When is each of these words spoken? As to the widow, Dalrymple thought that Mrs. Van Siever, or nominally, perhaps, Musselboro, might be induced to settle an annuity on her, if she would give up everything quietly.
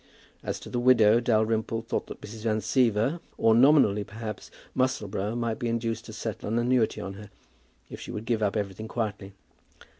As 0.41 0.59
to 0.61 0.69
the 0.71 0.79
widow, 0.79 1.19
Dalrymple 1.19 1.83
thought 1.83 2.07
that 2.07 2.21
Mrs. 2.21 2.41
Van 2.41 2.57
Siever, 2.59 3.19
or 3.37 3.53
nominally, 3.53 4.03
perhaps, 4.03 4.49
Musselboro, 4.73 5.35
might 5.37 5.59
be 5.59 5.69
induced 5.69 6.05
to 6.05 6.13
settle 6.13 6.47
an 6.49 6.57
annuity 6.57 6.99
on 6.99 7.13
her, 7.13 7.29
if 7.87 8.01
she 8.01 8.09
would 8.09 8.25
give 8.25 8.41
up 8.41 8.57
everything 8.57 8.87
quietly. 8.87 9.33